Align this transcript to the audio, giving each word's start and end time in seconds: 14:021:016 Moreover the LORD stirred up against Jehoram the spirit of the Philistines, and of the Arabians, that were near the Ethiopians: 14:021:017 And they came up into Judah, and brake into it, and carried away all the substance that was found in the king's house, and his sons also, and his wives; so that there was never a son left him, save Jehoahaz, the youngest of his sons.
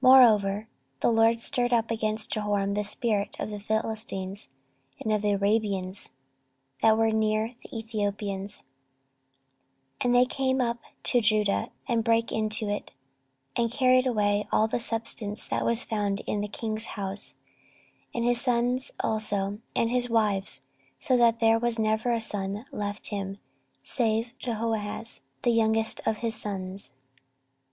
14:021:016 0.00 0.12
Moreover 0.12 0.68
the 1.00 1.10
LORD 1.10 1.40
stirred 1.40 1.72
up 1.72 1.90
against 1.90 2.30
Jehoram 2.30 2.74
the 2.74 2.84
spirit 2.84 3.34
of 3.40 3.50
the 3.50 3.58
Philistines, 3.58 4.48
and 5.00 5.12
of 5.12 5.22
the 5.22 5.32
Arabians, 5.32 6.12
that 6.82 6.96
were 6.96 7.10
near 7.10 7.56
the 7.64 7.76
Ethiopians: 7.76 8.62
14:021:017 10.02 10.04
And 10.04 10.14
they 10.14 10.24
came 10.24 10.60
up 10.60 10.78
into 10.98 11.20
Judah, 11.20 11.70
and 11.88 12.04
brake 12.04 12.30
into 12.30 12.68
it, 12.68 12.92
and 13.56 13.68
carried 13.72 14.06
away 14.06 14.46
all 14.52 14.68
the 14.68 14.78
substance 14.78 15.48
that 15.48 15.64
was 15.66 15.82
found 15.82 16.20
in 16.28 16.42
the 16.42 16.46
king's 16.46 16.86
house, 16.94 17.34
and 18.14 18.24
his 18.24 18.40
sons 18.40 18.92
also, 19.00 19.58
and 19.74 19.90
his 19.90 20.08
wives; 20.08 20.60
so 21.00 21.16
that 21.16 21.40
there 21.40 21.58
was 21.58 21.76
never 21.76 22.12
a 22.12 22.20
son 22.20 22.66
left 22.70 23.08
him, 23.08 23.38
save 23.82 24.28
Jehoahaz, 24.38 25.22
the 25.42 25.50
youngest 25.50 26.00
of 26.06 26.18
his 26.18 26.36
sons. 26.36 26.92